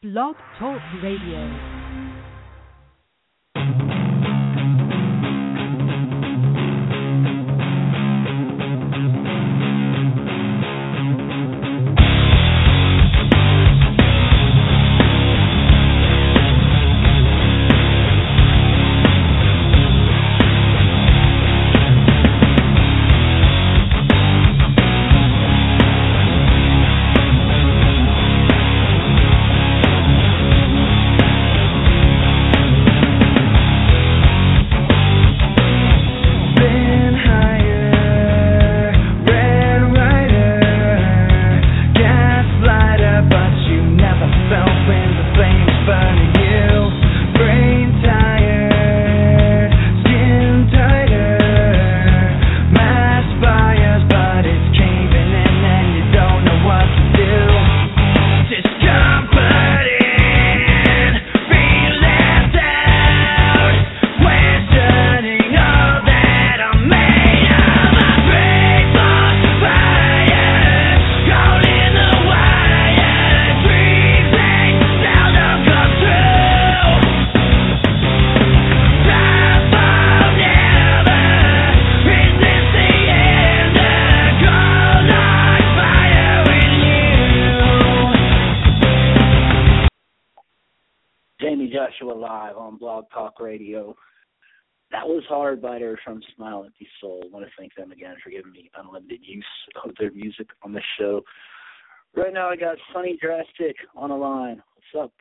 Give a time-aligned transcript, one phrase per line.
[0.00, 1.77] Blog Talk Radio.
[96.04, 97.24] From Smile Empty Soul.
[97.24, 99.44] I want to thank them again for giving me unlimited use
[99.84, 101.22] of their music on the show.
[102.16, 104.62] Right now, I got Sonny Draztik on the line.
[104.92, 105.12] What's up?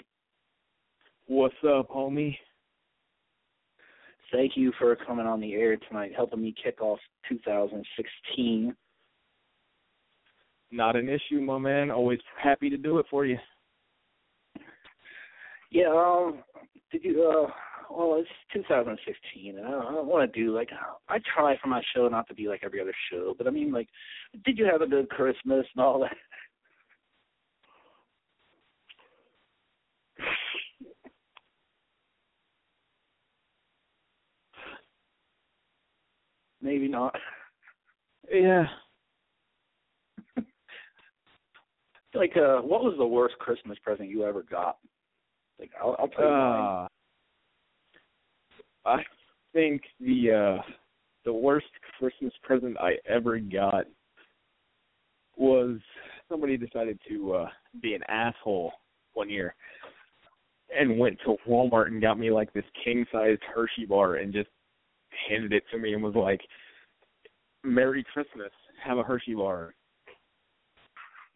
[1.28, 2.38] What's up, homie?
[4.32, 7.00] Thank you for coming on the air tonight, helping me kick off
[7.30, 8.76] 2016.
[10.72, 11.92] Not an issue, my man.
[11.92, 13.38] Always happy to do it for you.
[15.72, 16.40] Yeah, um,
[16.92, 17.52] did you uh
[17.90, 20.70] well, it's 2016, and I don't, I don't want to do like
[21.10, 23.72] I try for my show not to be like every other show, but I mean,
[23.72, 23.88] like,
[24.46, 26.16] did you have a good Christmas and all that?
[36.62, 37.16] Maybe not.
[38.32, 38.66] Yeah.
[42.14, 44.78] like, uh, what was the worst Christmas present you ever got?
[45.60, 46.32] Like, I'll, I'll tell you.
[46.32, 46.88] Uh,
[48.88, 49.04] I
[49.54, 50.72] think the uh
[51.26, 51.68] the worst
[52.00, 53.86] Christmas present I ever got
[55.36, 55.78] was
[56.30, 57.50] somebody decided to uh
[57.82, 58.72] be an asshole
[59.14, 59.54] one year
[60.76, 64.50] and went to Walmart and got me like this king sized Hershey bar and just
[65.30, 66.42] handed it to me and was like,
[67.64, 68.52] Merry Christmas,
[68.84, 69.74] have a Hershey bar.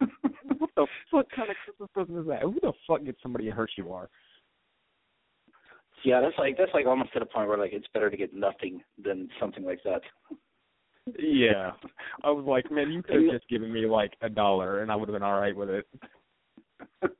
[0.00, 2.42] what the fuck kind of Christmas present is that?
[2.42, 4.08] Who the fuck gets somebody a Hershey bar?
[6.04, 8.34] Yeah, that's like that's like almost to the point where like it's better to get
[8.34, 10.02] nothing than something like that.
[11.18, 11.72] Yeah,
[12.22, 14.96] I was like, man, you could have just given me like a dollar, and I
[14.96, 15.86] would have been all right with it.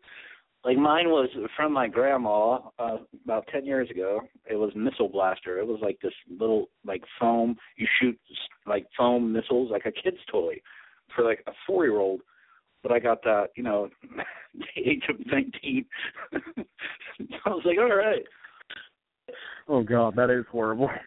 [0.64, 4.20] like mine was from my grandma uh about ten years ago.
[4.48, 5.58] It was missile blaster.
[5.58, 7.56] It was like this little like foam.
[7.76, 8.18] You shoot
[8.66, 10.60] like foam missiles, like a kid's toy,
[11.14, 12.20] for like a four year old.
[12.82, 13.88] But I got that, you know,
[14.54, 15.84] the age of nineteen.
[16.32, 18.24] I was like, all right.
[19.68, 20.90] Oh God, that is horrible.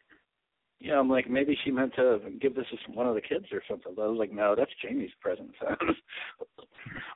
[0.81, 3.61] Yeah, I'm like maybe she meant to give this to one of the kids or
[3.67, 3.93] something.
[3.95, 5.49] But I was like, no, that's Jayme's present.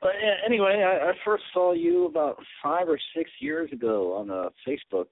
[0.02, 0.10] but
[0.44, 5.06] anyway, I, I first saw you about five or six years ago on uh, Facebook.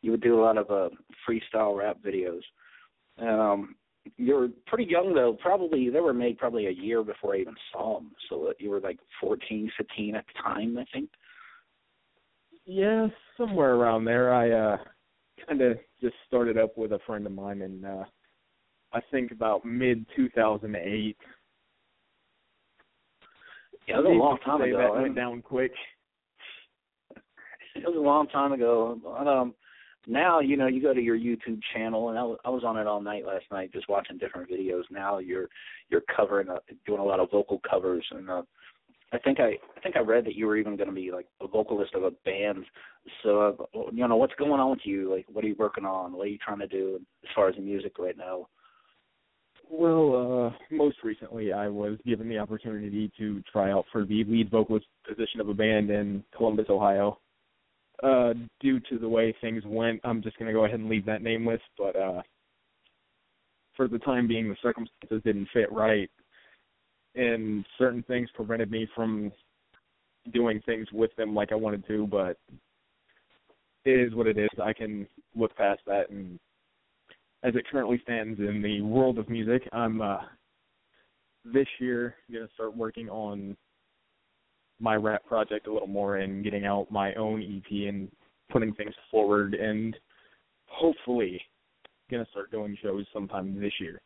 [0.00, 0.88] You would do a lot of uh,
[1.28, 2.40] freestyle rap videos.
[3.18, 3.74] Um,
[4.16, 5.36] you were pretty young though.
[5.42, 8.12] Probably they were made probably a year before I even saw them.
[8.28, 11.10] So uh, you were like 14, 15 at the time, I think.
[12.64, 14.32] Yeah, somewhere around there.
[14.32, 14.76] I uh
[15.46, 18.04] kind of just started up with a friend of mine in uh
[18.92, 21.16] I think about mid 2008.
[23.88, 24.78] Yeah, it was a long time ago.
[24.78, 25.72] That went down quick.
[27.74, 29.00] It was a long time ago.
[29.02, 29.54] But, um,
[30.06, 32.76] now you know you go to your YouTube channel, and I was, I was on
[32.76, 34.82] it all night last night, just watching different videos.
[34.90, 35.48] Now you're
[35.90, 38.42] you're covering, uh, doing a lot of vocal covers, and uh,
[39.12, 41.26] I think I I think I read that you were even going to be like
[41.40, 42.64] a vocalist of a band.
[43.22, 45.10] So uh, you know what's going on with you?
[45.14, 46.12] Like what are you working on?
[46.12, 48.48] What are you trying to do as far as music right now?
[49.70, 54.50] Well, uh most recently I was given the opportunity to try out for the lead
[54.50, 57.18] vocalist position of a band in Columbus, Ohio.
[58.02, 61.06] Uh due to the way things went, I'm just going to go ahead and leave
[61.06, 62.22] that nameless, but uh
[63.76, 66.10] for the time being the circumstances didn't fit right
[67.14, 69.32] and certain things prevented me from
[70.32, 72.38] doing things with them like I wanted to, but
[73.84, 74.48] it is what it is.
[74.62, 76.38] I can look past that and
[77.42, 80.18] as it currently stands in the world of music, I'm uh
[81.44, 83.56] this year gonna start working on
[84.80, 88.10] my rap project a little more and getting out my own EP and
[88.50, 89.96] putting things forward and
[90.66, 91.40] hopefully
[92.10, 94.00] gonna start doing shows sometime this year.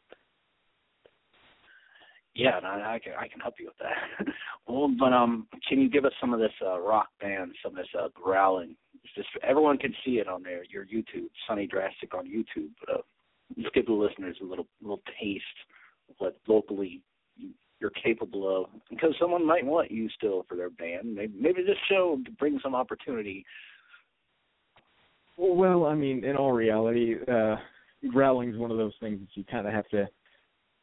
[2.37, 4.27] Yeah, I, I can I can help you with that.
[4.69, 7.79] well, but um, can you give us some of this uh, rock band, some of
[7.79, 8.77] this uh, growling?
[9.03, 10.63] It's just everyone can see it on there.
[10.71, 12.69] Your YouTube, Sonny Draztik on YouTube.
[12.81, 13.03] But uh,
[13.59, 15.45] just give the listeners a little little taste
[16.11, 17.01] of what locally
[17.81, 21.15] you're capable of, because someone might want you still for their band.
[21.15, 23.45] Maybe, maybe this show brings some opportunity.
[25.39, 27.57] Well, I mean, in all reality, uh,
[28.11, 30.09] growling is one of those things that you kind of have to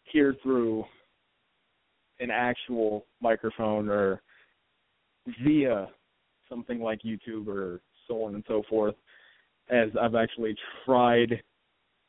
[0.03, 0.85] hear through
[2.19, 4.21] an actual microphone or
[5.43, 5.87] via
[6.49, 8.95] something like YouTube or so on and so forth.
[9.69, 10.55] As I've actually
[10.85, 11.41] tried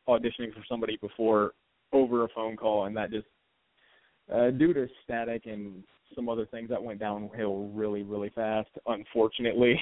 [0.08, 1.52] auditioning for somebody before
[1.92, 3.26] over a phone call, and that just
[4.32, 5.84] uh, due to static and
[6.14, 9.80] some other things that went downhill really, really fast, unfortunately.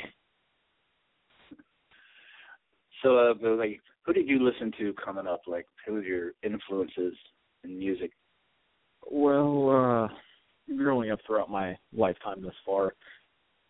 [3.03, 5.43] So, uh, like, who did you listen to coming up?
[5.47, 7.15] Like, who was your influences
[7.65, 8.13] in music?
[9.11, 12.93] Well, uh, growing up throughout my lifetime thus far,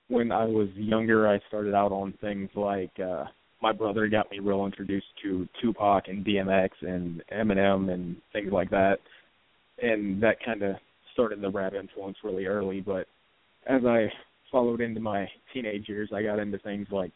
[0.09, 3.25] when I was younger, I started out on things like uh,
[3.63, 8.71] my brother got me real introduced to Tupac and DMX and Eminem and things like
[8.71, 8.99] that
[9.83, 10.77] and that kind of
[11.13, 12.81] started the rap influence really early.
[12.81, 13.07] But
[13.67, 14.07] as I
[14.51, 17.11] followed into my teenage years, I got into things like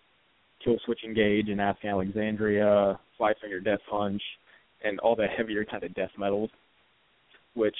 [0.67, 4.23] Killswitch Engage and Asking Alexandria, Five Finger Death Punch,
[4.85, 6.51] and all the heavier kind of death metals,
[7.55, 7.77] which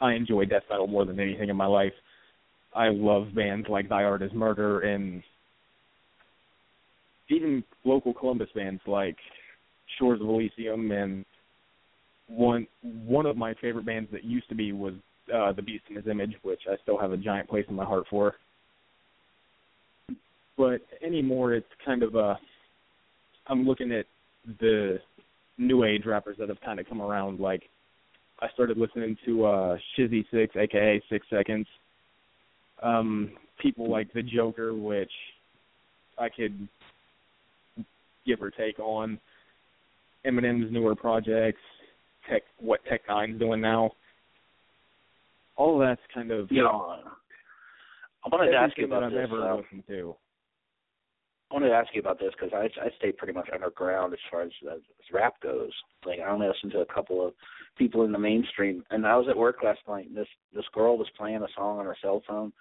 [0.00, 1.92] I enjoy death metal more than anything in my life.
[2.74, 5.22] I love bands like Thy Art Is Murder and
[7.28, 9.16] even local Columbus bands like
[9.98, 11.24] Shores of Elysium and
[12.28, 14.94] one one of my favorite bands that used to be was
[15.34, 17.84] uh, the Beast in His Image, which I still have a giant place in my
[17.84, 18.34] heart for.
[20.56, 22.34] But anymore, it's kind of uh,
[23.46, 24.06] I'm looking at
[24.60, 24.98] the
[25.58, 27.40] new age rappers that have kind of come around.
[27.40, 27.62] Like
[28.42, 31.66] I started listening to uh, Shizzy Six, aka Six Seconds.
[32.82, 35.10] Um, people like the Joker, which
[36.18, 36.68] I could
[38.26, 39.18] give or take on.
[40.26, 41.60] Eminem's newer projects,
[42.28, 43.90] Tech what Tech N9ne's doing now.
[45.56, 46.96] All of that's kind of you know.
[48.24, 49.20] I wanted to ask you about I've this.
[49.24, 50.14] Ever um, listened to.
[51.50, 54.20] I wanted to ask you about this because I I stay pretty much underground as
[54.30, 54.80] far as, as
[55.12, 55.72] rap goes.
[56.06, 57.34] Like I only listen to a couple of
[57.76, 58.84] people in the mainstream.
[58.90, 61.78] And I was at work last night, and this this girl was playing a song
[61.78, 62.52] on her cell phone,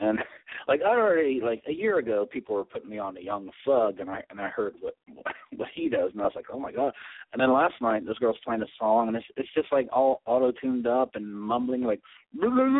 [0.00, 0.18] and
[0.68, 4.00] like I already like a year ago, people were putting me on the Young Thug,
[4.00, 4.94] and I and I heard what
[5.56, 6.92] what he does, and I was like, oh my god.
[7.32, 10.22] And then last night, this girl's playing a song, and it's it's just like all
[10.26, 12.00] auto tuned up and mumbling like.
[12.42, 12.76] I'm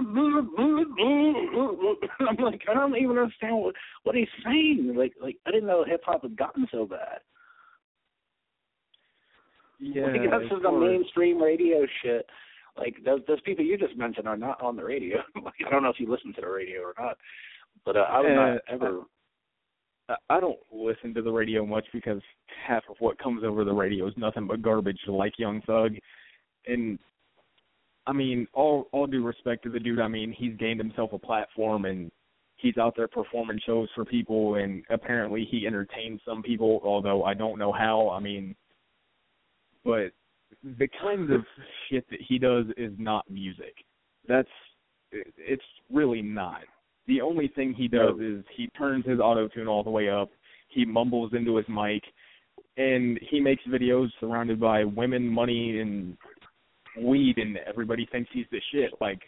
[2.36, 3.74] like, I don't even understand what
[4.04, 4.94] what he's saying.
[4.96, 7.20] Like like I didn't know hip hop had gotten so bad.
[9.80, 12.26] Yeah, like that's as the mainstream radio shit.
[12.78, 15.18] Like those those people you just mentioned are not on the radio.
[15.44, 17.16] like, I don't know if you listen to the radio or not,
[17.84, 19.00] but uh, I would not Uh, ever.
[19.00, 19.04] I-
[20.30, 22.22] I don't listen to the radio much because
[22.66, 25.96] half of what comes over the radio is nothing but garbage, like Young Thug.
[26.66, 26.98] And
[28.06, 31.18] I mean, all all due respect to the dude, I mean, he's gained himself a
[31.18, 32.10] platform and
[32.56, 37.34] he's out there performing shows for people and apparently he entertains some people, although I
[37.34, 38.08] don't know how.
[38.08, 38.56] I mean,
[39.84, 40.12] but
[40.78, 41.44] the kind of
[41.88, 43.74] shit that he does is not music.
[44.26, 44.48] That's
[45.12, 46.62] it's really not.
[47.06, 50.28] The only thing he does is he turns his auto tune all the way up.
[50.68, 52.02] He mumbles into his mic,
[52.76, 56.16] and he makes videos surrounded by women, money, and
[57.00, 58.92] weed, and everybody thinks he's the shit.
[59.00, 59.20] Like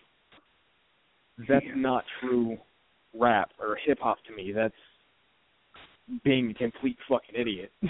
[1.49, 1.75] that's Yeah.
[1.75, 2.59] not true
[3.15, 4.53] rap or hip hop to me.
[4.53, 4.75] That's
[6.23, 7.73] being a complete fucking idiot.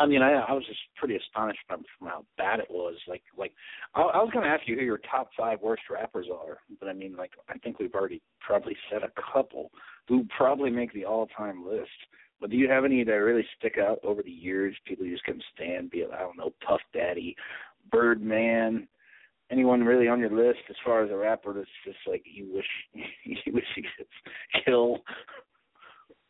[0.00, 2.94] I mean, I I was just pretty astonished from, from how bad it was.
[3.06, 3.52] Like like
[3.94, 6.88] I, I was going to ask you who your top five worst rappers are, but
[6.88, 9.70] I mean, like I think we've already probably said a couple
[10.08, 11.90] who probably make the all time list.
[12.40, 14.74] But do you have any that really stick out over the years?
[14.86, 17.36] People you just couldn't stand, be it I don't know, Puff Daddy,
[17.92, 18.88] Birdman,
[19.50, 22.64] anyone really on your list as far as a rapper that's just like you wish
[23.24, 25.00] you wish you could kill?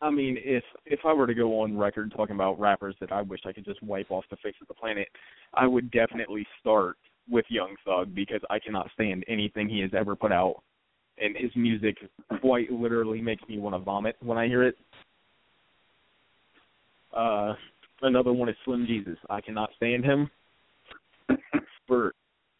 [0.01, 3.21] I mean, if if I were to go on record talking about rappers that I
[3.21, 5.07] wish I could just wipe off the face of the planet,
[5.53, 6.97] I would definitely start
[7.29, 10.63] with Young Thug because I cannot stand anything he has ever put out.
[11.21, 11.97] and his music
[12.41, 14.75] quite literally makes me want to vomit when I hear it.
[17.15, 17.53] Uh,
[18.01, 19.17] another one is Slim Jesus.
[19.29, 20.29] I cannot stand him
[21.87, 22.13] for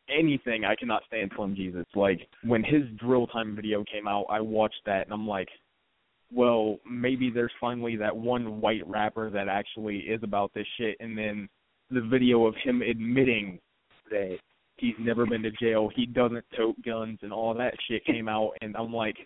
[0.10, 0.65] anything.
[0.65, 1.86] I cannot stand Slim Jesus.
[1.95, 5.50] Like when his drill time video came out, I watched that and I'm like,
[6.34, 10.98] well, maybe there's finally that one white rapper that actually is about this shit.
[11.00, 11.50] And then
[11.90, 13.60] the video of him admitting
[14.10, 14.38] that
[14.78, 18.52] he's never been to jail, he doesn't tote guns, and all that shit came out,
[18.62, 19.18] and I'm like,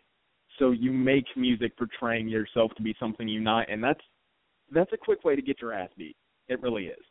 [0.60, 4.02] so you make music portraying yourself to be something you're not, and that's
[4.74, 6.16] that's a quick way to get your ass beat.
[6.48, 7.04] It really is.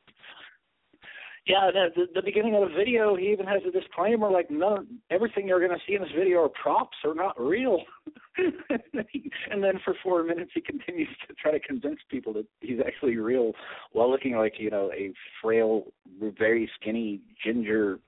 [1.47, 5.47] Yeah, the, the beginning of the video, he even has a disclaimer like, "No, everything
[5.47, 7.83] you're going to see in this video are props, or not real."
[8.39, 13.17] and then for four minutes, he continues to try to convince people that he's actually
[13.17, 13.53] real,
[13.93, 15.85] while looking like you know a frail,
[16.19, 17.99] very skinny ginger,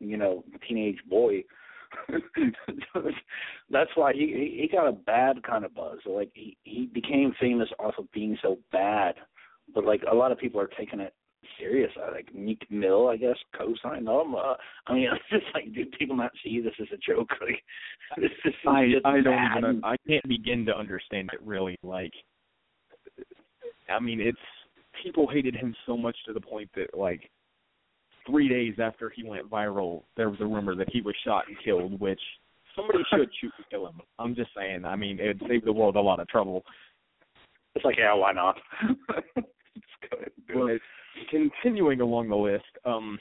[0.00, 1.44] you know, teenage boy.
[3.70, 5.98] That's why he he got a bad kind of buzz.
[6.06, 9.16] Like he he became famous off of being so bad,
[9.74, 11.12] but like a lot of people are taking it
[11.58, 11.90] serious.
[11.96, 14.34] I like Meek Mill, I guess, co-signed them.
[14.34, 14.54] Uh,
[14.86, 17.28] I mean, it's just like, do people not see this as a joke?
[17.40, 17.62] Like,
[18.16, 19.58] this is I just I don't bad.
[19.58, 21.76] even I can't begin to understand it really.
[21.82, 22.12] Like,
[23.90, 24.38] I mean, it's
[25.02, 27.30] people hated him so much to the point that like
[28.26, 31.56] three days after he went viral, there was a rumor that he was shot and
[31.62, 32.20] killed, which
[32.74, 34.00] somebody should shoot and kill him.
[34.18, 34.84] I'm just saying.
[34.84, 36.64] I mean, it saved the world a lot of trouble.
[37.74, 38.56] It's like, yeah, why not?
[39.36, 40.80] Just go ahead and do it.
[40.80, 40.82] But
[41.30, 43.18] continuing along the list, um,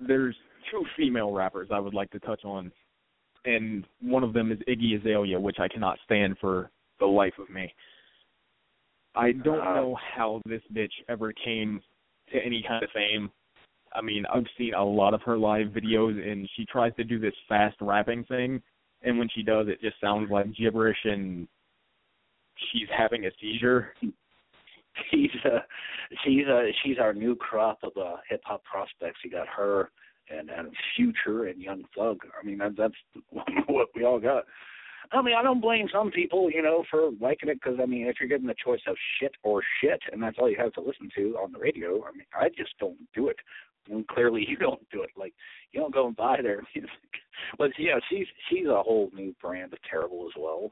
[0.00, 0.36] there's
[0.70, 2.72] two female rappers I would like to touch on,
[3.44, 7.48] and one of them is Iggy Azalea, which I cannot stand for the life of
[7.50, 7.72] me.
[9.14, 9.74] I don't Uh.
[9.74, 11.82] know how this bitch ever came
[12.32, 13.30] to any kind of fame.
[13.94, 17.18] I mean, I've seen a lot of her live videos, and she tries to do
[17.18, 18.62] this fast rapping thing,
[19.02, 21.48] and when she does, it just sounds like gibberish, and
[22.56, 23.94] she's having a seizure.
[25.10, 25.60] she's uh
[26.24, 29.20] she's uh she's our new crop of uh hip hop prospects.
[29.24, 29.90] You got her
[30.30, 32.18] and and Future and Young Thug.
[32.40, 32.94] I mean that that's
[33.66, 34.44] what we all got.
[35.12, 38.06] I mean I don't blame some people, you know, for liking it because I mean
[38.06, 40.80] if you're given the choice of shit or shit and that's all you have to
[40.80, 43.36] listen to on the radio, I mean I just don't do it.
[43.88, 45.10] And clearly you don't do it.
[45.16, 45.34] Like
[45.72, 46.90] you don't go and buy their music.
[47.58, 50.70] But yeah, she's she's a whole new brand of terrible as well.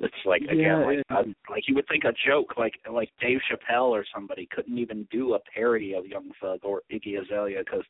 [0.00, 3.38] It's like again, Yeah, like um, like you would think a joke, like like Dave
[3.50, 7.84] Chappelle or somebody couldn't even do a parody of Young Thug or Iggy Azalea because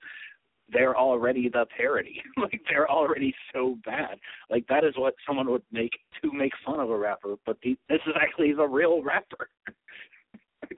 [0.70, 2.22] they're already the parody.
[2.36, 4.18] like they're already so bad.
[4.50, 5.92] Like that is what someone would make
[6.22, 9.48] to make fun of a rapper, but the, this is actually the real rapper.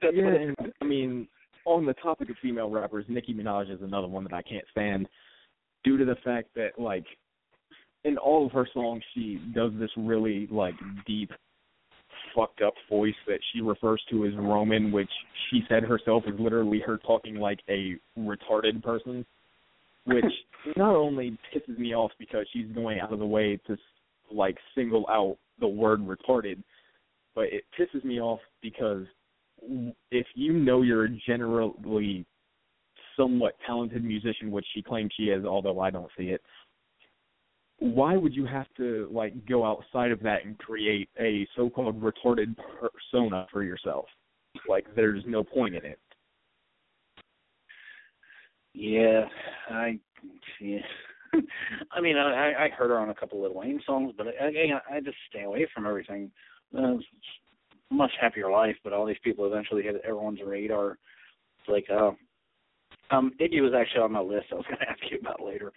[0.01, 1.27] That's yeah, and I mean,
[1.65, 5.07] on the topic of female rappers, Nicki Minaj is another one that I can't stand
[5.83, 7.05] due to the fact that like
[8.07, 11.31] in all of her songs she does this really like deep
[12.33, 15.09] fucked up voice that she refers to as Roman, which
[15.49, 19.25] she said herself is literally her talking like a retarded person,
[20.05, 20.25] which
[20.77, 23.75] not only pisses me off because she's going out of the way to
[24.31, 26.61] like single out the word retarded,
[27.35, 29.05] but it pisses me off because
[30.11, 32.25] if you know you're a generally
[33.17, 36.41] somewhat talented musician, which she claims she is, although I don't see it,
[37.79, 42.55] why would you have to like go outside of that and create a so-called retarded
[42.79, 44.05] persona for yourself?
[44.67, 45.99] Like, there's no point in it.
[48.73, 49.25] Yeah,
[49.69, 49.99] I
[50.61, 50.79] yeah.
[51.91, 54.79] I mean, I I heard her on a couple of Lil Wayne songs, but again,
[54.89, 56.31] I just stay away from everything.
[56.77, 56.95] Uh,
[57.89, 60.97] much happier life, but all these people eventually hit everyone's radar.
[61.59, 62.11] It's like, uh,
[63.11, 64.47] um, Iggy was actually on my list.
[64.51, 65.71] I was going to ask you about later,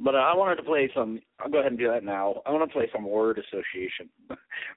[0.00, 1.20] but uh, I wanted to play some.
[1.40, 2.42] I'll go ahead and do that now.
[2.46, 4.08] I want to play some word association.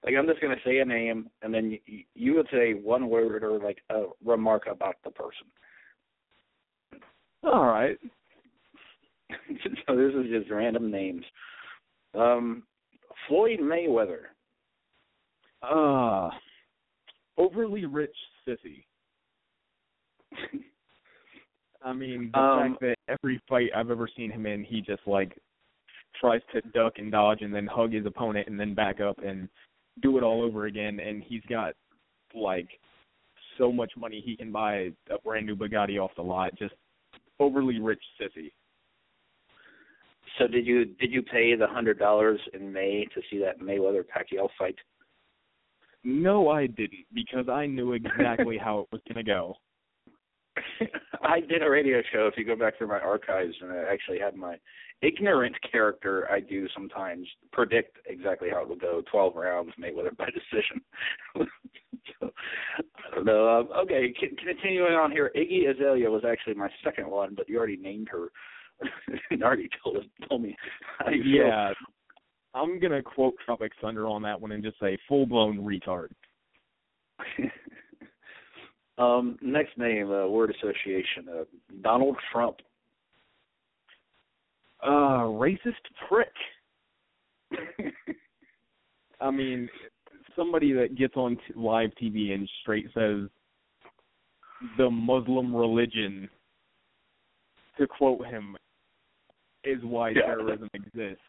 [0.03, 3.09] like I'm just going to say a name, and then you, you would say one
[3.09, 5.47] word or like a remark about the person.
[7.43, 7.97] All right.
[9.87, 11.23] so this is just random names.
[12.13, 12.63] Um,
[13.27, 14.23] Floyd Mayweather.
[15.63, 16.29] Uh,
[17.37, 18.15] overly rich
[18.47, 18.85] sissy.
[21.83, 25.05] I mean, the Um, fact that every fight I've ever seen him in, he just
[25.07, 25.37] like
[26.19, 29.49] tries to duck and dodge and then hug his opponent and then back up and
[30.01, 30.99] do it all over again.
[30.99, 31.73] And he's got
[32.33, 32.67] like
[33.57, 36.55] so much money he can buy a brand new Bugatti off the lot.
[36.55, 36.75] Just
[37.39, 38.51] overly rich sissy.
[40.37, 44.03] So did you did you pay the hundred dollars in May to see that Mayweather
[44.03, 44.75] Pacquiao fight?
[46.03, 49.55] No, I didn't because I knew exactly how it was gonna go.
[51.21, 52.27] I did a radio show.
[52.27, 54.57] If you go back through my archives, and I actually had my
[55.01, 56.29] ignorant character.
[56.31, 59.01] I do sometimes predict exactly how it will go.
[59.11, 60.81] Twelve rounds, Mayweather by decision.
[62.19, 62.31] so,
[63.11, 63.59] I don't know.
[63.59, 65.31] Um, okay, c- continuing on here.
[65.35, 68.29] Iggy Azalea was actually my second one, but you already named her.
[69.29, 70.55] and already told told me
[70.99, 71.45] how you feel.
[71.45, 71.73] Yeah.
[72.53, 76.09] I'm gonna quote Tropic Thunder on that one and just say full blown retard.
[78.97, 81.43] Um, next name, uh, word association, uh,
[81.81, 82.57] Donald Trump.
[84.83, 85.75] Uh, racist
[86.07, 86.33] prick.
[89.21, 89.69] I mean,
[90.35, 93.29] somebody that gets on t- live TV and straight says
[94.77, 96.29] the Muslim religion,
[97.77, 98.57] to quote him,
[99.63, 100.21] is why Yeah.
[100.21, 101.23] terrorism exists.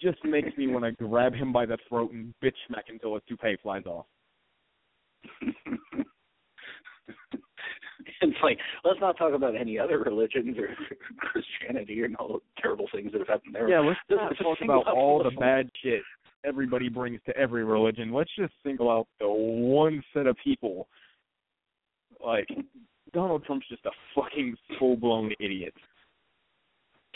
[0.00, 3.22] Just makes me want to grab him by the throat and bitch smack until his
[3.28, 4.06] toupee flies off.
[8.20, 10.68] it's like let's not talk about any other religions or
[11.18, 13.68] Christianity and all the terrible things that have happened there.
[13.68, 16.02] Yeah, let's Just- not talk about all the bad shit
[16.44, 18.12] everybody brings to every religion.
[18.12, 20.88] Let's just single out the one set of people.
[22.24, 22.48] Like
[23.12, 25.74] Donald Trump's just a fucking full blown idiot.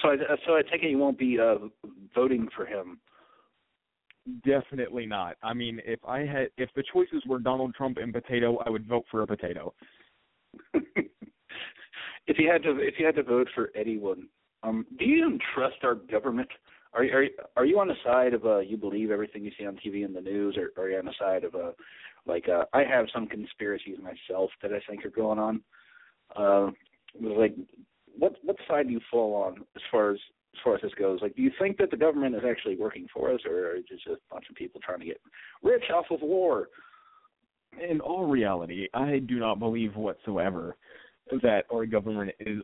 [0.02, 1.56] So I so I take it you won't be uh
[2.14, 2.98] voting for him.
[4.44, 5.36] Definitely not.
[5.42, 8.86] I mean, if I had if the choices were Donald Trump and potato, I would
[8.86, 9.72] vote for a potato.
[10.74, 14.28] if you had to if you had to vote for anyone,
[14.64, 16.48] um, do you even trust our government?
[16.92, 19.66] Are are you, are you on the side of uh you believe everything you see
[19.66, 21.70] on TV and the news, or, or are you on the side of uh
[22.26, 25.60] like uh I have some conspiracies myself that I think are going on.
[26.34, 26.70] Uh,
[27.20, 27.54] like
[28.18, 30.18] what what side do you fall on as far as
[30.56, 31.20] as far as this goes?
[31.22, 34.00] Like, do you think that the government is actually working for us, or is it
[34.04, 35.20] just a bunch of people trying to get
[35.62, 36.68] rich off of war?
[37.88, 40.76] In all reality, I do not believe whatsoever
[41.42, 42.62] that our government is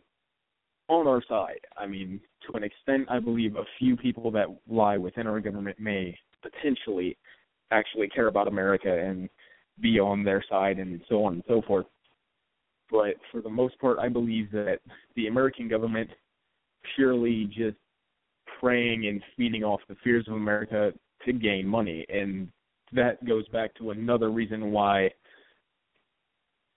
[0.88, 1.60] on our side.
[1.76, 5.78] I mean, to an extent, I believe a few people that lie within our government
[5.78, 7.16] may potentially
[7.70, 9.28] actually care about America and
[9.80, 11.86] be on their side and so on and so forth.
[12.90, 14.78] But for the most part, I believe that
[15.16, 16.10] the American government
[16.94, 17.76] purely just
[18.62, 20.92] preying and feeding off the fears of America
[21.26, 22.06] to gain money.
[22.08, 22.48] And
[22.92, 25.10] that goes back to another reason why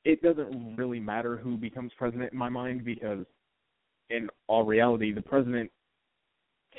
[0.04, 3.26] it doesn't really matter who becomes president in my mind because
[4.10, 5.72] in all reality the president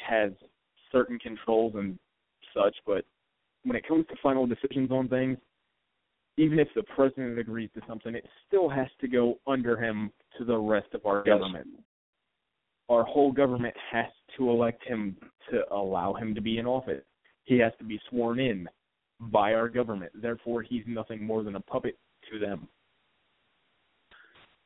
[0.08, 0.30] has
[0.92, 1.98] certain controls and
[2.54, 3.04] such, but
[3.64, 5.36] when it comes to final decisions on things,
[6.36, 10.44] even if the president agrees to something, it still has to go under him to
[10.44, 11.38] the rest of our Yes.
[11.38, 11.66] government.
[12.88, 15.16] Our whole government has to elect him
[15.50, 17.04] to allow him to be in office.
[17.44, 18.68] He has to be sworn in
[19.20, 20.12] by our government.
[20.14, 21.98] Therefore, he's nothing more than a puppet
[22.30, 22.68] to them.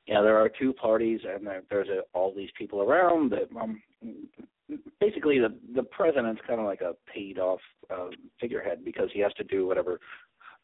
[0.06, 3.30] yeah, there are two parties, and there, there's a, all these people around.
[3.30, 3.83] That um,
[4.98, 8.09] basically the the president's kind of like a paid off uh,
[8.40, 10.00] figurehead because he has to do whatever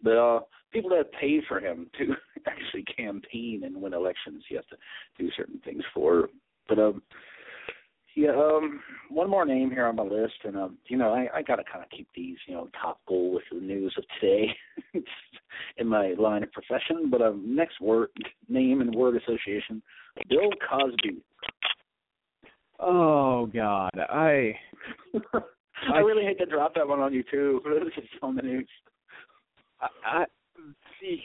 [0.03, 0.41] the uh,
[0.73, 2.15] people that pay for him to
[2.47, 4.45] actually campaign and win elections.
[4.49, 4.77] He has to
[5.19, 6.29] do certain things for.
[6.69, 7.03] But um,
[8.17, 11.43] yeah, um, one more name here on my list, and um, you know, I, I
[11.43, 14.49] got to kind of keep these, you know, topical with the news of today
[15.77, 17.11] in my line of profession.
[17.11, 18.09] But um, next word,
[18.49, 19.83] name and word association,
[20.31, 21.23] Bill Cosby.
[22.81, 24.55] Oh God, I
[25.93, 27.61] I really hate to drop that one on you too.
[27.85, 28.69] This is on the news.
[29.81, 30.25] I, I
[31.01, 31.23] see.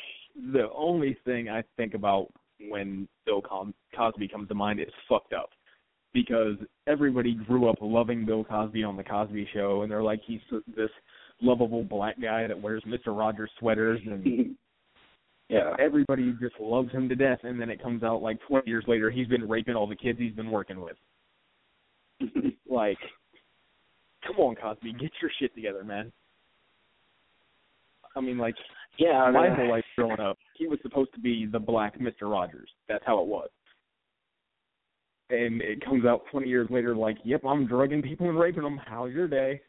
[0.54, 2.27] The only thing I think about
[2.69, 5.49] when Bill Cosby comes to mind is fucked up,
[6.13, 6.56] because
[6.88, 10.41] everybody grew up loving Bill Cosby on the Cosby Show, and they're like he's
[10.76, 10.89] this
[11.41, 14.56] lovable black guy that wears Mister Rogers sweaters, and
[15.50, 15.76] yeah.
[15.80, 17.39] everybody just loves him to death.
[17.43, 20.19] And then it comes out like 20 years later, he's been raping all the kids
[20.19, 20.97] he's been working with.
[22.71, 23.00] Like,
[24.26, 26.10] come on, Cosby, get your shit together, man.
[28.15, 28.56] I mean, like,
[28.97, 29.30] yeah.
[29.34, 32.69] My whole life growing up, he was supposed to be the black Mister Rogers.
[32.88, 33.50] That's how it was.
[35.31, 38.79] And it comes out 20 years later, like, yep, I'm drugging people and raping them.
[38.85, 39.61] How's your day?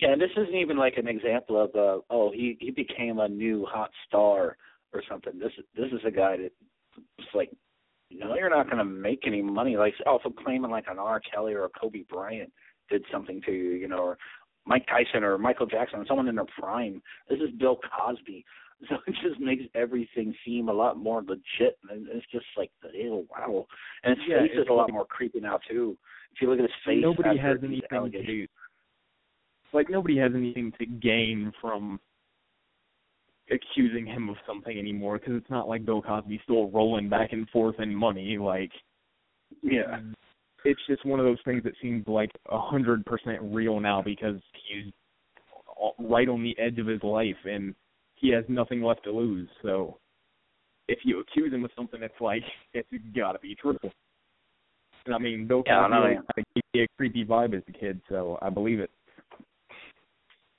[0.00, 3.66] Yeah, this isn't even like an example of uh oh he he became a new
[3.68, 4.56] hot star
[4.94, 5.38] or something.
[5.38, 6.52] This this is a guy that
[7.34, 7.50] like
[8.10, 9.76] no, you're not going to make any money.
[9.76, 11.20] Like also claiming like an R.
[11.20, 12.52] Kelly or a Kobe Bryant
[12.90, 14.18] did something to you, you know, or
[14.66, 17.02] Mike Tyson or Michael Jackson, someone in their prime.
[17.28, 18.44] This is Bill Cosby.
[18.88, 23.24] So it just makes everything seem a lot more legit, and it's just like, ew,
[23.30, 23.64] wow.
[24.02, 25.96] And his Yeah, face it's is a lot like- more creepy now too.
[26.34, 28.46] If you look at his face, nobody has anything to do.
[29.72, 32.00] Like nobody has anything to gain from
[33.50, 37.48] accusing him of something anymore because it's not like Bill Cosby's still rolling back and
[37.50, 38.38] forth in money.
[38.38, 38.70] Like,
[39.62, 39.98] Yeah.
[40.00, 40.14] Mm.
[40.64, 44.40] it's just one of those things that seems like a hundred percent real now because
[44.68, 44.92] he's
[45.98, 47.74] right on the edge of his life and
[48.22, 49.48] he has nothing left to lose.
[49.60, 49.98] So
[50.88, 53.76] if you accuse him of something, it's like it's got to be true.
[55.04, 56.14] And I mean, Bill Yeah, I Cosby know, yeah.
[56.36, 58.90] had a, gave me a creepy vibe as a kid, so I believe it.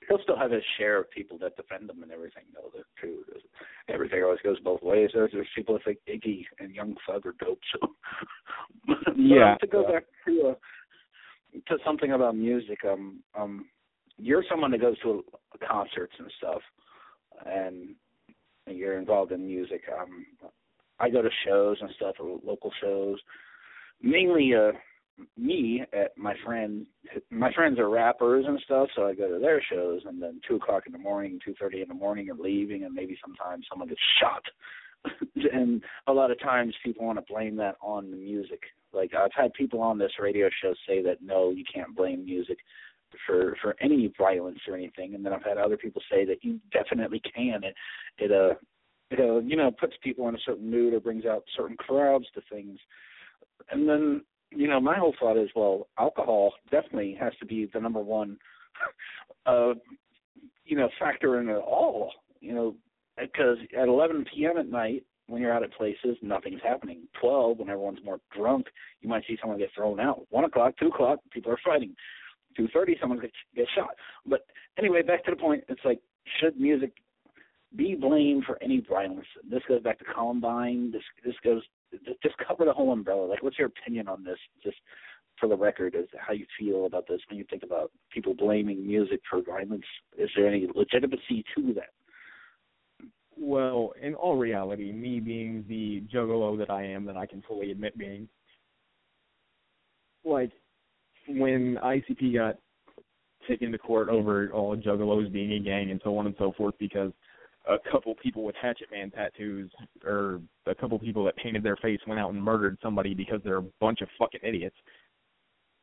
[0.06, 2.68] He'll still have his share of people that defend him and everything, though.
[2.74, 3.24] That's true.
[3.88, 5.08] Everything always goes both ways.
[5.14, 7.58] There's, there's people that think Iggy and Young Thug are dope.
[7.72, 7.88] So,
[8.86, 9.54] But, Yeah.
[9.54, 10.54] uh, to go back to uh,
[11.68, 13.64] to something about music, um, um,
[14.18, 15.24] you're someone that goes to
[15.66, 16.60] concerts and stuff,
[17.44, 17.94] and
[18.66, 19.82] you're involved in music.
[20.00, 20.26] Um,
[21.00, 23.18] I go to shows and stuff, or local shows.
[24.00, 24.72] Mainly, uh,
[25.36, 26.86] me at my friend
[27.30, 30.56] my friends are rappers and stuff, so I go to their shows and then two
[30.56, 33.88] o'clock in the morning, two thirty in the morning and leaving and maybe sometimes someone
[33.88, 34.42] gets shot.
[35.52, 38.60] and a lot of times people want to blame that on the music.
[38.92, 42.58] Like I've had people on this radio show say that no, you can't blame music
[43.64, 47.22] for any violence or anything and then I've had other people say that you definitely
[47.34, 47.64] can.
[47.64, 47.74] It
[48.18, 48.54] it uh
[49.10, 52.26] it uh, you know, puts people in a certain mood or brings out certain crowds
[52.34, 52.78] to things.
[53.70, 57.80] And then you know, my whole thought is, well, alcohol definitely has to be the
[57.80, 58.36] number one,
[59.46, 59.74] uh,
[60.64, 62.12] you know, factor in it all.
[62.40, 62.74] You know,
[63.18, 64.58] because at 11 p.m.
[64.58, 67.08] at night, when you're out at places, nothing's happening.
[67.20, 68.66] 12, when everyone's more drunk,
[69.00, 70.26] you might see someone get thrown out.
[70.28, 71.94] One o'clock, two o'clock, people are fighting.
[72.58, 73.96] 2:30, someone gets gets shot.
[74.26, 74.46] But
[74.78, 75.64] anyway, back to the point.
[75.68, 76.00] It's like,
[76.40, 76.92] should music
[77.76, 79.26] be blamed for any violence?
[79.48, 80.92] This goes back to Columbine.
[80.92, 81.62] This this goes
[82.22, 83.26] just cover the whole umbrella.
[83.26, 84.38] Like, what's your opinion on this?
[84.62, 84.76] Just
[85.38, 88.86] for the record, is how you feel about this when you think about people blaming
[88.86, 89.84] music for violence.
[90.16, 91.90] Is there any legitimacy to that?
[93.36, 97.72] Well, in all reality, me being the juggalo that I am, that I can fully
[97.72, 98.28] admit being,
[100.24, 100.52] like
[101.28, 102.56] when ICP got
[103.48, 106.74] taken to court over all juggalos being a gang and so on and so forth
[106.78, 107.12] because
[107.68, 109.70] a couple people with hatchet man tattoos
[110.04, 113.58] or a couple people that painted their face went out and murdered somebody because they're
[113.58, 114.76] a bunch of fucking idiots.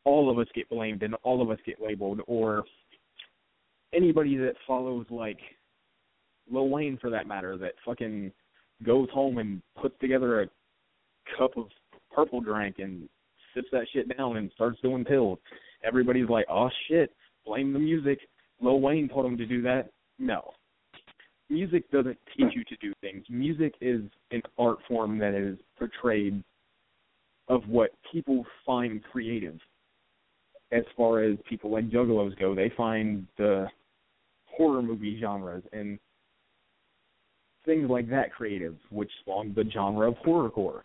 [0.04, 2.64] All of us get blamed and all of us get labeled or
[3.94, 5.40] anybody that follows like
[6.52, 8.32] Lil Wayne for that matter that fucking
[8.84, 10.48] goes home and puts together a
[11.38, 11.68] cup of
[12.14, 13.08] purple drink and
[13.54, 15.40] sips that shit down and starts doing pills.
[15.84, 17.14] Everybody's like, "Oh shit,
[17.46, 18.20] blame the music.
[18.60, 20.54] Lil Wayne told him to do that." No.
[21.50, 23.26] Music doesn't teach you to do things.
[23.30, 26.42] Music is an art form that is portrayed
[27.50, 29.60] of what people find creative.
[30.72, 33.68] As far as people like juggalos go, they find the
[34.46, 36.00] horror movie genres and
[37.66, 40.82] things like that creative, which spawned the genre of horrorcore.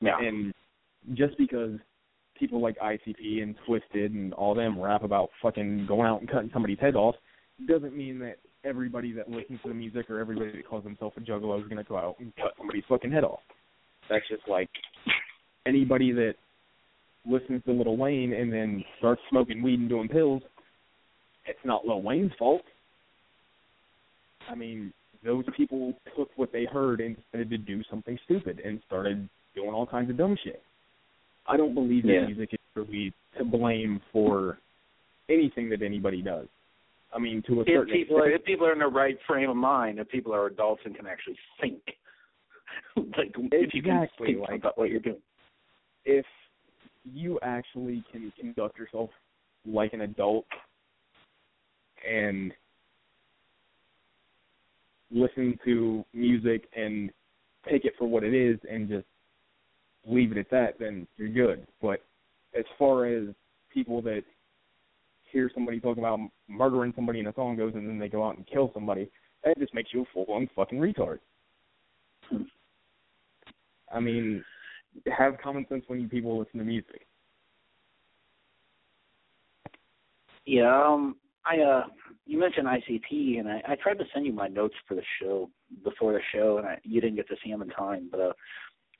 [0.00, 0.18] Yeah.
[0.20, 0.52] And
[1.12, 1.78] just because
[2.38, 6.50] people like ICP and Twiztid and all them rap about fucking going out and cutting
[6.52, 7.14] somebody's head off,
[7.68, 11.20] doesn't mean that everybody that listens to the music or everybody that calls themselves a
[11.20, 13.40] juggalo is going to go out and cut somebody's fucking head off.
[14.08, 14.70] That's just like
[15.66, 16.34] anybody that
[17.26, 20.42] listens to Lil Wayne and then starts smoking weed and doing pills.
[21.46, 22.62] It's not Lil Wayne's fault.
[24.50, 24.92] I mean,
[25.24, 29.70] those people took what they heard and decided to do something stupid and started doing
[29.70, 30.62] all kinds of dumb shit.
[31.46, 32.26] I don't believe that Yeah.
[32.26, 34.58] music is really to blame for
[35.28, 36.48] anything that anybody does.
[37.12, 39.50] I mean, to a If certain people extent, if people are in the right frame
[39.50, 41.80] of mind, if people are adults and can actually think,
[42.96, 45.22] like if you can think like- about what you're doing.
[46.04, 46.26] if
[47.04, 49.10] you actually can conduct yourself
[49.66, 50.46] like an adult
[52.06, 52.52] and
[55.10, 57.10] listen to music and
[57.70, 59.06] take it for what it is and just
[60.06, 61.66] leave it at that, then you're good.
[61.80, 62.02] But
[62.56, 63.28] as far as
[63.72, 64.22] people that
[65.30, 68.36] hear somebody talk about murdering somebody in a song goes and then they go out
[68.36, 69.10] and kill somebody,
[69.44, 71.18] that just makes you a full on fucking retard.
[73.92, 74.44] I mean,
[75.16, 77.06] have common sense when you people listen to music.
[80.46, 81.84] Yeah, um, I uh,
[82.26, 85.48] you mentioned ICP, and I, I tried to send you my notes for the show
[85.82, 88.08] before the show, and I, you didn't get to see them in time.
[88.10, 88.32] But uh,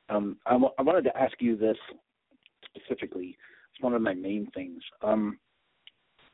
[0.09, 1.77] um, I, w- I wanted to ask you this
[2.75, 3.37] specifically.
[3.73, 4.83] It's one of my main things.
[5.03, 5.39] Um,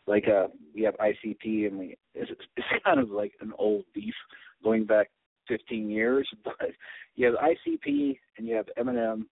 [0.06, 4.14] like uh, we have ICP, and we it's, it's kind of like an old beef
[4.62, 5.09] going back
[5.48, 6.28] 15 years.
[6.44, 6.70] But
[7.16, 9.24] you have ICP and you have Eminem,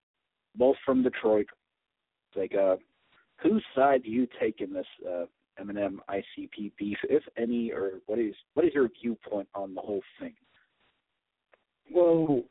[0.57, 1.46] both from Detroit.
[2.37, 2.77] Like, uh,
[3.42, 5.24] whose side do you take in this uh,
[5.61, 10.03] Eminem ICP beef, if any, or what is what is your viewpoint on the whole
[10.20, 10.35] thing?
[11.90, 12.42] Well,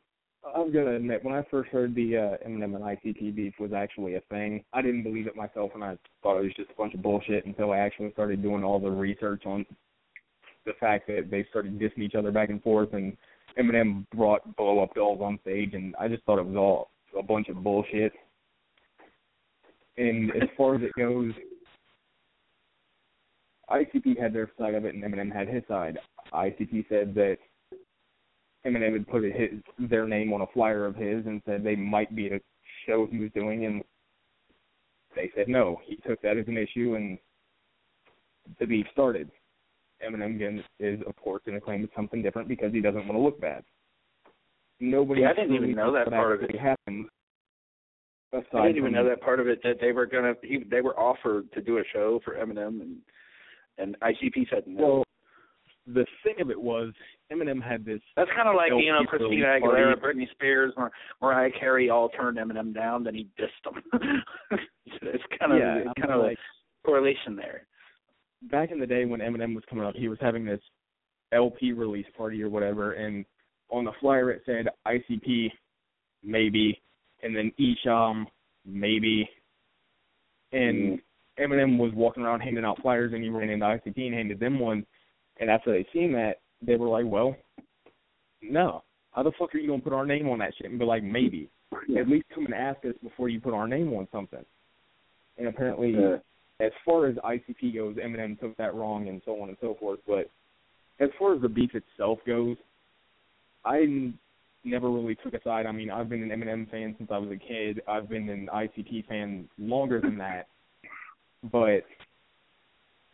[1.22, 4.82] When I first heard the uh, Eminem and ICP beef was actually a thing, I
[4.82, 7.72] didn't believe it myself, and I thought it was just a bunch of bullshit until
[7.72, 9.64] I actually started doing all the research on
[10.66, 13.16] the fact that they started dissing each other back and forth, and
[13.58, 17.22] Eminem brought blow up dolls on stage, and I just thought it was all a
[17.22, 18.12] bunch of bullshit.
[19.96, 21.32] And as far as it goes,
[23.70, 25.98] ICP had their side of it, and Eminem had his side.
[26.32, 27.38] ICP said that
[28.66, 32.14] Eminem had put his their name on a flyer of his and said they might
[32.14, 32.40] be at a
[32.86, 33.82] show he was doing, and
[35.14, 35.80] they said no.
[35.84, 37.18] He took that as an issue, and
[38.58, 39.30] the beef started.
[40.06, 43.12] Eminem again is of course going to claim it's something different because he doesn't want
[43.12, 43.64] to look bad.
[44.80, 45.22] Nobody.
[45.22, 47.06] Yeah, I didn't even know that part of it happened.
[48.32, 50.98] I didn't even know that part of it that they were gonna he, they were
[50.98, 52.96] offered to do a show for Eminem and
[53.78, 54.86] and ICP said no.
[54.86, 55.04] Well,
[55.94, 56.92] the thing of it was
[57.32, 58.00] Eminem had this.
[58.16, 59.82] That's kind of like you know Christina party.
[59.82, 63.82] Aguilera, Britney Spears, Mar- Mariah Carey all turned Eminem down, then he dissed them.
[65.02, 66.38] it's kind of yeah, kind of mean, like
[66.84, 67.66] correlation there.
[68.50, 70.60] back in the day when Eminem was coming up, he was having this
[71.32, 73.24] LP release party or whatever, and
[73.70, 75.50] on the flyer it said ICP
[76.22, 76.80] maybe,
[77.22, 78.26] and then Esham
[78.66, 79.28] maybe,
[80.52, 81.02] and mm.
[81.40, 84.58] Eminem was walking around handing out flyers, and he ran into ICP and handed them
[84.58, 84.84] one,
[85.40, 87.36] and after they seen that, they were like, well,
[88.42, 90.84] no, how the fuck are you gonna put our name on that shit and be
[90.84, 91.48] like maybe?
[91.96, 94.44] At least come and ask us before you put our name on something.
[95.36, 96.18] And apparently, Yeah.
[96.60, 100.00] as far as ICP goes, Eminem took that wrong and so on and so forth.
[100.06, 100.30] But
[100.98, 102.56] as far as the beef itself goes,
[103.64, 104.18] I n-
[104.64, 105.66] never really took a side.
[105.66, 107.82] I mean, I've been an Eminem fan since I was a kid.
[107.86, 110.48] I've been an ICP fan longer than that.
[111.52, 111.84] But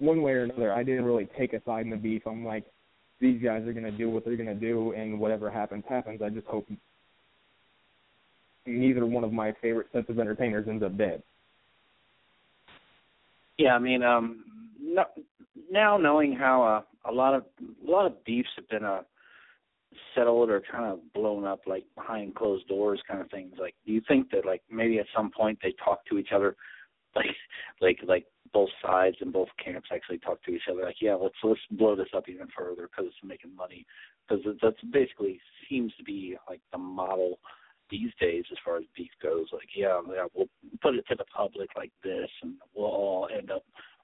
[0.04, 2.22] one way or another, I didn't really take a side in the beef.
[2.26, 2.64] I'm like,
[3.20, 6.20] these guys are gonna do what they're gonna do, and whatever happens, happens.
[6.22, 6.66] I just hope
[8.66, 11.22] neither one of my favorite sets of entertainers ends up dead.
[13.58, 14.44] Yeah, I mean, um,
[14.80, 15.04] no,
[15.70, 17.44] now knowing how uh, a lot of
[17.86, 19.02] a lot of beefs have been uh,
[20.14, 23.52] settled or kind of blown up like behind closed doors kind of things.
[23.58, 26.56] Like, do you think that like maybe at some point they talk to each other,
[27.14, 27.26] like
[27.80, 30.82] like like both sides and both camps actually talk to each other?
[30.82, 33.86] Like, yeah, let's let's blow this up even further because it's making money.
[34.28, 37.38] Because that's basically seems to be like the model
[37.90, 39.48] these days as far as beef goes.
[39.52, 40.48] Like, yeah, yeah, we'll
[40.80, 43.62] put it to the public like this, and we'll all end up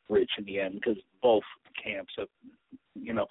[0.09, 1.45] rich in the end because both
[1.83, 2.29] camps have,
[2.95, 3.27] you know,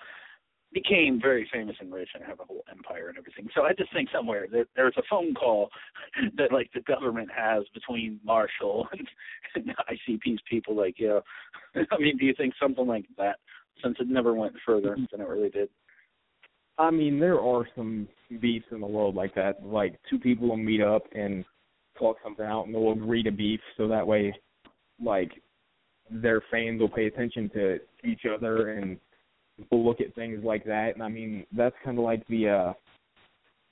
[0.73, 3.49] became very famous and rich and have a whole empire and everything.
[3.55, 5.69] So I just think somewhere that there's a phone call
[6.37, 9.07] that like the government has between Marshall and,
[9.55, 10.75] and ICP's people.
[10.75, 11.19] Like, yeah,
[11.91, 13.37] I mean, do you think something like that?
[13.83, 15.05] Since it never went further mm-hmm.
[15.11, 15.69] than it really did.
[16.77, 18.07] I mean, there are some
[18.39, 19.65] beefs in the world like that.
[19.65, 21.43] Like two people will meet up and
[21.97, 24.33] talk something out, and they'll agree to beef, so that way,
[25.03, 25.31] like,
[26.09, 28.97] their fans will pay attention to each other and
[29.71, 30.91] look at things like that.
[30.93, 32.73] And I mean, that's kind of like the uh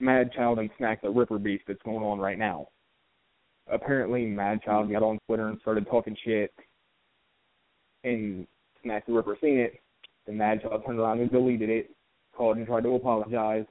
[0.02, 2.68] Madchild and Snak the Ripper beef that's going on right now.
[3.72, 6.54] Apparently, Madchild got on Twitter and started talking shit,
[8.04, 8.48] and
[8.86, 9.80] Snak the Ripper seen it.
[10.28, 11.90] And Madchild turned around and deleted it
[12.36, 13.66] called and tried to apologize,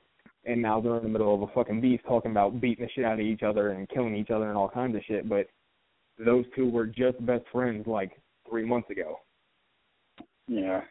[0.44, 3.04] and now they're in the middle of a fucking beef talking about beating the shit
[3.04, 5.28] out of each other and killing each other and all kinds of shit.
[5.28, 5.48] But
[6.18, 8.12] those two were just best friends like
[8.48, 9.20] three months ago.
[10.48, 10.82] Yeah.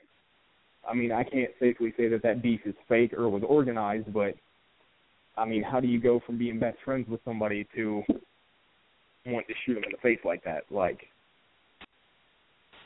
[0.87, 4.35] I mean, I can't safely say that that beef is fake or was organized, but
[5.37, 8.03] I mean, how do you go from being best friends with somebody to
[9.25, 10.63] want to shoot them in the face like that?
[10.69, 11.01] Like,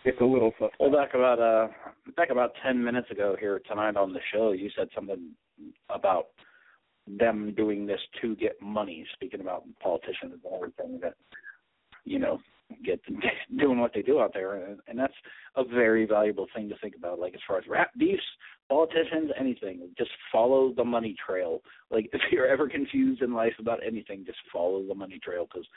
[0.05, 0.79] it's a little suspect.
[0.79, 1.67] Well, back about uh,
[2.15, 5.31] back about ten minutes ago here tonight on the show, you said something
[5.89, 6.27] about
[7.07, 9.05] them doing this to get money.
[9.13, 11.15] Speaking about politicians and everything that
[12.05, 12.39] you know
[12.84, 12.99] get
[13.58, 15.13] doing what they do out there, and, and that's
[15.55, 17.19] a very valuable thing to think about.
[17.19, 18.23] Like as far as rap beefs,
[18.69, 21.62] politicians, anything, just follow the money trail.
[21.89, 25.67] Like if you're ever confused in life about anything, just follow the money trail because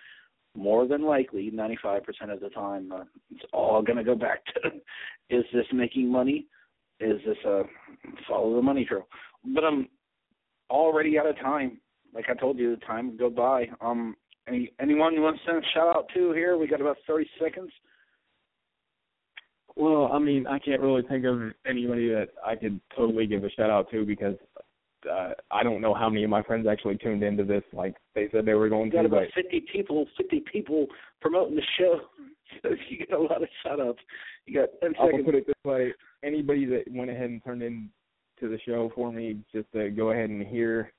[0.54, 4.70] more than likely, 95% of the time, uh, it's all going to go back to
[5.36, 6.46] is this making money?
[7.00, 7.62] Is this uh
[8.28, 9.08] follow the money trail?
[9.54, 9.88] But I'm
[10.70, 11.80] already out of time.
[12.14, 13.66] Like I told you, the time go by.
[13.80, 14.14] Um,
[14.48, 16.56] any anyone you want to send a shout out to here?
[16.58, 17.70] We got about 30 seconds.
[19.76, 23.50] Well, I mean, I can't really think of anybody that I could totally give a
[23.50, 24.36] shout out to because
[25.10, 27.62] uh, I don't know how many of my friends actually tuned into this.
[27.72, 30.86] Like they said they were going You got to, about but 50 people, 50 people
[31.20, 32.00] promoting the show.
[32.62, 33.98] So you get a lot of shout outs.
[34.44, 35.24] You got 10 I'll seconds.
[35.24, 37.88] put it this way: anybody that went ahead and turned in
[38.40, 40.92] to the show for me, just to go ahead and hear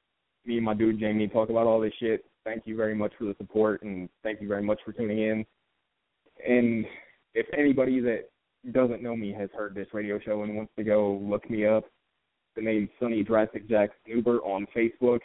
[0.48, 2.26] me and my dude Jayme talk about all this shit.
[2.46, 5.46] Thank you very much for the support, and thank you very much for tuning in.
[6.48, 6.86] And
[7.34, 8.30] if anybody that
[8.72, 11.86] doesn't know me has heard this radio show and wants to go look me up,
[12.56, 15.20] the name's Sonny Draztik Jack Snuber on Facebook.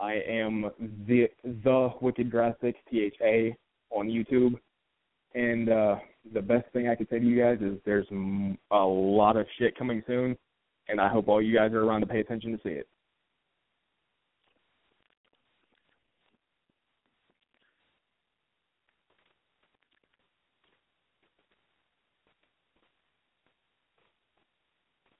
[0.00, 0.70] I am
[1.06, 3.56] the the Wicked Draztik T H A
[3.90, 4.58] on YouTube.
[5.34, 5.96] And uh
[6.32, 9.78] the best thing I can say to you guys is there's a lot of shit
[9.78, 10.36] coming soon,
[10.88, 12.88] and I hope all you guys are around to pay attention to see it.